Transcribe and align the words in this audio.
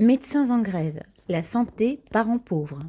Médecins 0.00 0.50
en 0.52 0.62
grève. 0.62 1.02
La 1.28 1.42
santé 1.42 1.98
parents 2.12 2.38
pauvres. 2.38 2.84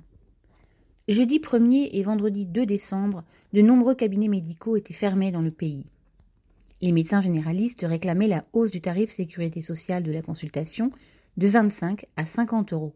Jeudi 1.07 1.39
1er 1.39 1.89
et 1.91 2.03
vendredi 2.03 2.45
2 2.45 2.67
décembre, 2.67 3.23
de 3.51 3.63
nombreux 3.63 3.95
cabinets 3.95 4.27
médicaux 4.27 4.77
étaient 4.77 4.93
fermés 4.93 5.31
dans 5.31 5.41
le 5.41 5.49
pays. 5.49 5.87
Les 6.81 6.91
médecins 6.91 7.21
généralistes 7.21 7.81
réclamaient 7.81 8.27
la 8.27 8.45
hausse 8.53 8.69
du 8.69 8.79
tarif 8.79 9.09
sécurité 9.09 9.63
sociale 9.63 10.03
de 10.03 10.11
la 10.11 10.21
consultation 10.21 10.91
de 11.37 11.47
25 11.47 12.05
à 12.15 12.27
50 12.27 12.73
euros 12.73 12.93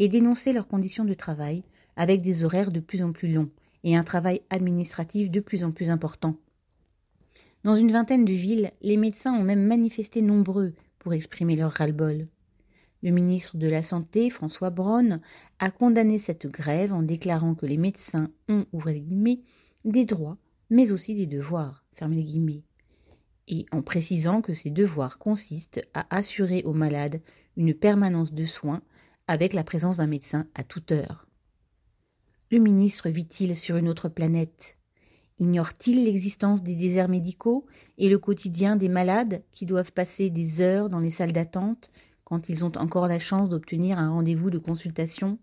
et 0.00 0.08
dénonçaient 0.08 0.52
leurs 0.52 0.66
conditions 0.66 1.04
de 1.04 1.14
travail 1.14 1.62
avec 1.94 2.22
des 2.22 2.42
horaires 2.42 2.72
de 2.72 2.80
plus 2.80 3.02
en 3.02 3.12
plus 3.12 3.32
longs 3.32 3.50
et 3.84 3.94
un 3.94 4.02
travail 4.02 4.42
administratif 4.50 5.30
de 5.30 5.38
plus 5.38 5.62
en 5.62 5.70
plus 5.70 5.90
important. 5.90 6.34
Dans 7.62 7.76
une 7.76 7.92
vingtaine 7.92 8.24
de 8.24 8.32
villes, 8.32 8.72
les 8.82 8.96
médecins 8.96 9.32
ont 9.32 9.44
même 9.44 9.64
manifesté 9.64 10.22
nombreux 10.22 10.74
pour 10.98 11.14
exprimer 11.14 11.54
leur 11.54 11.70
ras-le-bol. 11.70 12.26
Le 13.04 13.10
ministre 13.10 13.58
de 13.58 13.68
la 13.68 13.82
Santé, 13.82 14.30
François 14.30 14.70
Braun, 14.70 15.20
a 15.58 15.70
condamné 15.70 16.16
cette 16.16 16.46
grève 16.46 16.90
en 16.90 17.02
déclarant 17.02 17.54
que 17.54 17.66
les 17.66 17.76
médecins 17.76 18.30
ont, 18.48 18.64
ouvrez 18.72 18.94
les 18.94 19.02
guillemets, 19.02 19.40
des 19.84 20.06
droits, 20.06 20.38
mais 20.70 20.90
aussi 20.90 21.14
des 21.14 21.26
devoirs, 21.26 21.84
fermez 21.92 22.22
guillemets, 22.22 22.62
et 23.46 23.66
en 23.72 23.82
précisant 23.82 24.40
que 24.40 24.54
ces 24.54 24.70
devoirs 24.70 25.18
consistent 25.18 25.86
à 25.92 26.06
assurer 26.16 26.62
aux 26.64 26.72
malades 26.72 27.20
une 27.58 27.74
permanence 27.74 28.32
de 28.32 28.46
soins 28.46 28.80
avec 29.26 29.52
la 29.52 29.64
présence 29.64 29.98
d'un 29.98 30.06
médecin 30.06 30.46
à 30.54 30.64
toute 30.64 30.90
heure. 30.90 31.26
Le 32.50 32.58
ministre 32.58 33.10
vit-il 33.10 33.54
sur 33.54 33.76
une 33.76 33.90
autre 33.90 34.08
planète? 34.08 34.78
Ignore-t-il 35.38 36.04
l'existence 36.04 36.62
des 36.62 36.74
déserts 36.74 37.10
médicaux 37.10 37.66
et 37.98 38.08
le 38.08 38.18
quotidien 38.18 38.76
des 38.76 38.88
malades 38.88 39.42
qui 39.52 39.66
doivent 39.66 39.92
passer 39.92 40.30
des 40.30 40.62
heures 40.62 40.88
dans 40.88 41.00
les 41.00 41.10
salles 41.10 41.32
d'attente 41.32 41.90
quand 42.24 42.48
ils 42.48 42.64
ont 42.64 42.72
encore 42.76 43.06
la 43.06 43.18
chance 43.18 43.48
d'obtenir 43.48 43.98
un 43.98 44.10
rendez-vous 44.10 44.50
de 44.50 44.58
consultation 44.58 45.38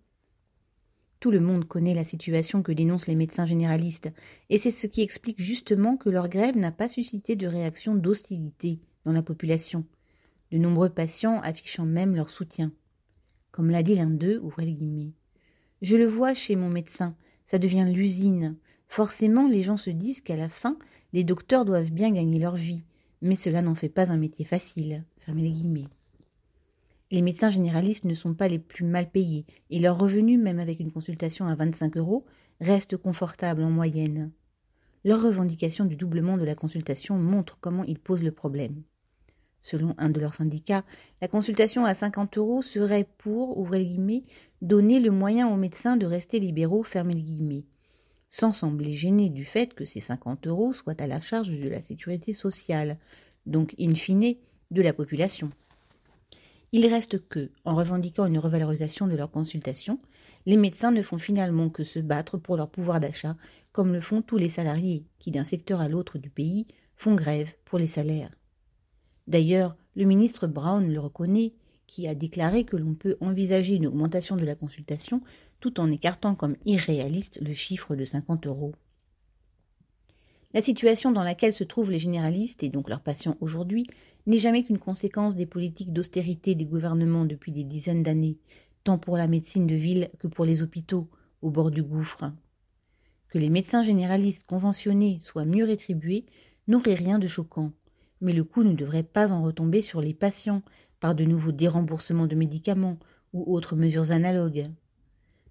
Tout 1.20 1.32
le 1.32 1.40
monde 1.40 1.66
connaît 1.66 1.94
la 1.94 2.04
situation 2.04 2.64
que 2.64 2.72
dénoncent 2.72 3.08
les 3.08 3.16
médecins 3.16 3.46
généralistes, 3.46 4.12
et 4.50 4.58
c'est 4.58 4.72
ce 4.72 4.88
qui 4.88 5.02
explique 5.02 5.42
justement 5.42 5.96
que 5.98 6.10
leur 6.10 6.30
grève 6.30 6.58
n'a 6.58 6.72
pas 6.72 6.90
suscité 6.90 7.36
de 7.36 7.48
réaction 7.48 7.96
d'hostilité 7.96 8.80
dans 9.06 9.12
la 9.12 9.22
population, 9.22 9.86
de 10.52 10.58
nombreux 10.58 10.90
patients 10.90 11.40
affichant 11.42 11.86
même 11.86 12.16
leur 12.16 12.30
soutien. 12.30 12.72
Comme 13.52 13.70
l'a 13.70 13.84
dit 13.84 13.96
l'un 13.96 14.10
d'eux, 14.10 14.40
ouvrez 14.42 14.66
les 14.66 14.74
guillemets. 14.74 15.14
Je 15.82 15.98
le 15.98 16.06
vois 16.06 16.34
chez 16.34 16.56
mon 16.56 16.70
médecin, 16.70 17.16
ça 17.46 17.60
devient 17.60 17.86
l'usine. 17.88 18.58
Forcément, 18.88 19.48
les 19.48 19.64
gens 19.64 19.78
se 19.78 19.90
disent 19.90 20.22
qu'à 20.22 20.36
la 20.36 20.50
fin, 20.50 20.78
les 21.14 21.24
docteurs 21.24 21.66
doivent 21.66 21.92
bien 21.92 22.12
gagner 22.12 22.40
leur 22.40 22.56
vie, 22.56 22.84
mais 23.22 23.36
cela 23.36 23.62
n'en 23.62 23.76
fait 23.76 23.90
pas 23.90 24.12
un 24.12 24.18
métier 24.18 24.46
facile. 24.46 25.04
Les 27.12 27.22
médecins 27.22 27.50
généralistes 27.50 28.06
ne 28.06 28.14
sont 28.14 28.34
pas 28.34 28.48
les 28.48 28.58
plus 28.58 28.86
mal 28.86 29.10
payés, 29.10 29.46
et 29.70 29.80
leurs 29.80 30.00
revenus, 30.00 30.40
même 30.40 30.60
avec 30.60 30.80
une 30.80 30.94
consultation 30.94 31.46
à 31.46 31.56
25 31.56 31.98
euros, 31.98 32.26
restent 32.62 32.96
confortables 32.96 33.64
en 33.64 33.70
moyenne. 33.70 34.32
Leur 35.04 35.22
revendication 35.22 35.84
du 35.84 35.98
doublement 35.98 36.38
de 36.38 36.46
la 36.46 36.56
consultation 36.56 37.18
montre 37.18 37.58
comment 37.60 37.84
ils 37.84 38.00
posent 38.00 38.24
le 38.24 38.32
problème. 38.32 38.84
Selon 39.60 39.94
un 39.98 40.10
de 40.10 40.22
leurs 40.22 40.36
syndicats, 40.36 40.86
la 41.22 41.28
consultation 41.28 41.84
à 41.84 41.94
50 41.94 42.38
euros 42.38 42.62
serait 42.62 43.08
pour, 43.18 43.58
ouvrez 43.58 43.86
guillemets, 43.86 44.24
donner 44.62 45.02
le 45.02 45.12
moyen 45.12 45.50
aux 45.50 45.58
médecins 45.58 45.98
de 45.98 46.06
rester 46.06 46.40
libéraux, 46.40 46.84
fermez 46.84 47.14
les 47.14 47.24
guillemets, 47.24 47.66
sans 48.30 48.54
sembler 48.54 48.94
gêner 48.94 49.30
du 49.30 49.44
fait 49.44 49.74
que 49.74 49.84
ces 49.84 50.00
50 50.00 50.48
euros 50.48 50.72
soient 50.72 51.00
à 51.00 51.08
la 51.08 51.20
charge 51.20 51.60
de 51.60 51.68
la 51.68 51.84
sécurité 51.84 52.32
sociale, 52.32 52.98
donc 53.46 53.76
in 53.78 53.96
fine 53.96 54.36
de 54.72 54.82
la 54.82 54.94
population. 54.94 55.52
Il 56.74 56.88
reste 56.88 57.28
que, 57.28 57.52
en 57.66 57.76
revendiquant 57.76 58.26
une 58.26 58.40
revalorisation 58.40 59.08
de 59.08 59.16
leurs 59.16 59.32
consultations, 59.32 60.00
les 60.46 60.56
médecins 60.56 60.92
ne 60.92 61.02
font 61.02 61.18
finalement 61.18 61.70
que 61.70 61.84
se 61.84 62.00
battre 62.00 62.38
pour 62.38 62.56
leur 62.56 62.70
pouvoir 62.70 63.00
d'achat, 63.00 63.36
comme 63.74 63.94
le 63.94 64.02
font 64.02 64.22
tous 64.22 64.38
les 64.38 64.50
salariés 64.50 65.06
qui, 65.20 65.32
d'un 65.32 65.44
secteur 65.44 65.82
à 65.82 65.90
l'autre 65.90 66.18
du 66.18 66.30
pays, 66.30 66.68
font 66.96 67.14
grève 67.14 67.54
pour 67.66 67.78
les 67.78 67.88
salaires. 67.88 68.32
D'ailleurs, 69.28 69.76
le 69.96 70.06
ministre 70.06 70.48
Brown 70.48 70.92
le 70.92 71.00
reconnaît, 71.00 71.54
qui 71.88 72.08
a 72.08 72.16
déclaré 72.16 72.64
que 72.64 72.78
l'on 72.78 72.94
peut 72.94 73.18
envisager 73.20 73.76
une 73.76 73.88
augmentation 73.88 74.38
de 74.38 74.46
la 74.46 74.56
consultation 74.56 75.22
tout 75.60 75.80
en 75.82 75.92
écartant 75.92 76.36
comme 76.36 76.56
irréaliste 76.66 77.40
le 77.42 77.54
chiffre 77.54 77.98
de 77.98 78.06
50 78.06 78.48
euros. 78.48 78.74
La 80.54 80.62
situation 80.62 81.12
dans 81.12 81.24
laquelle 81.24 81.54
se 81.54 81.64
trouvent 81.64 81.92
les 81.92 82.00
généralistes 82.00 82.64
et 82.64 82.70
donc 82.70 82.90
leurs 82.90 83.02
patients 83.02 83.38
aujourd'hui 83.42 83.88
n'est 84.28 84.38
jamais 84.38 84.64
qu'une 84.64 84.78
conséquence 84.78 85.36
des 85.36 85.46
politiques 85.46 85.94
d'austérité 85.94 86.56
des 86.56 86.66
gouvernements 86.66 87.26
depuis 87.26 87.52
des 87.52 87.64
dizaines 87.64 88.04
d'années, 88.04 88.38
tant 88.84 88.98
pour 88.98 89.18
la 89.18 89.28
médecine 89.28 89.68
de 89.68 89.76
ville 89.76 90.10
que 90.20 90.28
pour 90.28 90.46
les 90.46 90.64
hôpitaux, 90.64 91.10
au 91.42 91.50
bord 91.50 91.72
du 91.72 91.84
gouffre. 91.84 92.32
Que 93.30 93.38
les 93.38 93.50
médecins 93.50 93.84
généralistes 93.84 94.46
conventionnés 94.46 95.20
soient 95.22 95.46
mieux 95.46 95.66
rétribués 95.66 96.26
n'aurait 96.68 96.96
rien 96.96 97.18
de 97.18 97.28
choquant, 97.28 97.72
mais 98.20 98.34
le 98.34 98.44
coût 98.44 98.64
ne 98.64 98.74
devrait 98.74 99.04
pas 99.04 99.32
en 99.32 99.42
retomber 99.44 99.82
sur 99.82 100.02
les 100.02 100.14
patients 100.14 100.62
par 101.00 101.16
de 101.16 101.26
nouveaux 101.26 101.52
déremboursements 101.52 102.28
de 102.28 102.36
médicaments 102.36 103.00
ou 103.34 103.56
autres 103.56 103.76
mesures 103.76 104.12
analogues. 104.12 104.70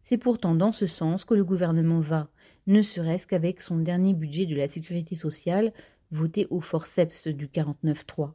C'est 0.03 0.19
pourtant 0.19 0.55
dans 0.55 0.73
ce 0.73 0.87
sens 0.87 1.25
que 1.25 1.35
le 1.35 1.45
gouvernement 1.45 2.01
va, 2.01 2.31
ne 2.67 2.83
serait-ce 2.83 3.27
qu'avec 3.27 3.61
son 3.61 3.79
dernier 3.79 4.15
budget 4.15 4.47
de 4.47 4.55
la 4.55 4.69
sécurité 4.69 5.15
sociale 5.15 5.73
voté 6.11 6.47
au 6.51 6.61
forceps 6.61 7.29
du 7.29 7.47
49.3 7.47 8.33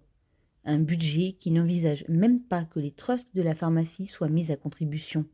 un 0.66 0.80
budget 0.80 1.34
qui 1.40 1.52
n'envisage 1.52 2.06
même 2.08 2.42
pas 2.42 2.66
que 2.66 2.80
les 2.80 2.92
trusts 2.92 3.34
de 3.36 3.42
la 3.42 3.56
pharmacie 3.56 4.08
soient 4.08 4.30
mis 4.30 4.52
à 4.52 4.58
contribution. 4.58 5.26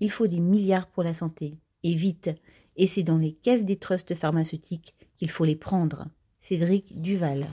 Il 0.00 0.10
faut 0.10 0.26
des 0.26 0.40
milliards 0.40 0.88
pour 0.88 1.02
la 1.02 1.14
santé, 1.14 1.58
et 1.82 1.94
vite, 1.94 2.30
et 2.76 2.86
c'est 2.86 3.02
dans 3.02 3.18
les 3.18 3.32
caisses 3.32 3.64
des 3.64 3.76
trusts 3.76 4.14
pharmaceutiques 4.14 4.94
qu'il 5.16 5.30
faut 5.30 5.44
les 5.44 5.56
prendre. 5.56 6.08
Cédric 6.38 7.00
Duval. 7.00 7.46